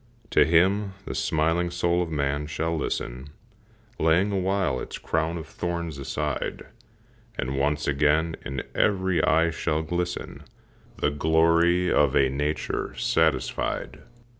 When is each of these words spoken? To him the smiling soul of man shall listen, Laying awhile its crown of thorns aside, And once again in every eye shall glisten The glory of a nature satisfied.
To 0.31 0.45
him 0.45 0.95
the 1.05 1.13
smiling 1.13 1.69
soul 1.69 2.01
of 2.01 2.09
man 2.09 2.47
shall 2.47 2.75
listen, 2.75 3.29
Laying 3.99 4.31
awhile 4.31 4.79
its 4.79 4.97
crown 4.97 5.37
of 5.37 5.45
thorns 5.45 5.99
aside, 5.99 6.65
And 7.37 7.55
once 7.55 7.87
again 7.87 8.35
in 8.43 8.63
every 8.73 9.23
eye 9.23 9.51
shall 9.51 9.83
glisten 9.83 10.41
The 10.97 11.11
glory 11.11 11.93
of 11.93 12.15
a 12.15 12.29
nature 12.31 12.95
satisfied. 12.97 14.01